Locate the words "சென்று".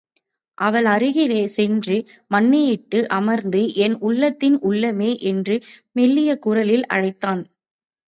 1.47-1.97